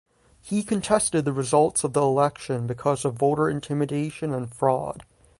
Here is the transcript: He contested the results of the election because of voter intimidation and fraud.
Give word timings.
He 0.41 0.63
contested 0.63 1.25
the 1.25 1.31
results 1.31 1.83
of 1.83 1.93
the 1.93 2.01
election 2.01 2.65
because 2.65 3.05
of 3.05 3.19
voter 3.19 3.47
intimidation 3.51 4.33
and 4.33 4.51
fraud. 4.51 5.03